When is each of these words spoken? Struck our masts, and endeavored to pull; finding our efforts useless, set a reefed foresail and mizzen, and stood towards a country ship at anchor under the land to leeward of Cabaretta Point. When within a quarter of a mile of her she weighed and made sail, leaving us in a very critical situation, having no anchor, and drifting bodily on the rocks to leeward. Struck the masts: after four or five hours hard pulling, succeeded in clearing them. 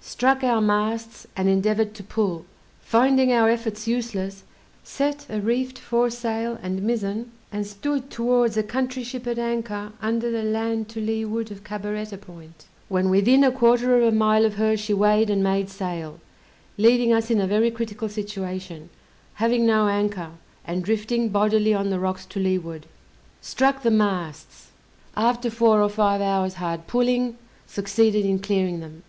Struck 0.00 0.42
our 0.42 0.62
masts, 0.62 1.26
and 1.36 1.46
endeavored 1.46 1.92
to 1.92 2.02
pull; 2.02 2.46
finding 2.80 3.30
our 3.34 3.50
efforts 3.50 3.86
useless, 3.86 4.44
set 4.82 5.26
a 5.28 5.42
reefed 5.42 5.78
foresail 5.78 6.58
and 6.62 6.80
mizzen, 6.80 7.30
and 7.52 7.66
stood 7.66 8.08
towards 8.08 8.56
a 8.56 8.62
country 8.62 9.02
ship 9.04 9.26
at 9.26 9.38
anchor 9.38 9.92
under 10.00 10.30
the 10.30 10.42
land 10.42 10.88
to 10.88 11.02
leeward 11.02 11.50
of 11.50 11.64
Cabaretta 11.64 12.16
Point. 12.18 12.64
When 12.88 13.10
within 13.10 13.44
a 13.44 13.52
quarter 13.52 13.94
of 13.98 14.02
a 14.04 14.10
mile 14.10 14.46
of 14.46 14.54
her 14.54 14.74
she 14.74 14.94
weighed 14.94 15.28
and 15.28 15.44
made 15.44 15.68
sail, 15.68 16.18
leaving 16.78 17.12
us 17.12 17.30
in 17.30 17.38
a 17.38 17.46
very 17.46 17.70
critical 17.70 18.08
situation, 18.08 18.88
having 19.34 19.66
no 19.66 19.86
anchor, 19.88 20.30
and 20.66 20.82
drifting 20.82 21.28
bodily 21.28 21.74
on 21.74 21.90
the 21.90 22.00
rocks 22.00 22.24
to 22.24 22.40
leeward. 22.40 22.86
Struck 23.42 23.82
the 23.82 23.90
masts: 23.90 24.70
after 25.14 25.50
four 25.50 25.82
or 25.82 25.90
five 25.90 26.22
hours 26.22 26.54
hard 26.54 26.86
pulling, 26.86 27.36
succeeded 27.66 28.24
in 28.24 28.38
clearing 28.38 28.80
them. 28.80 29.02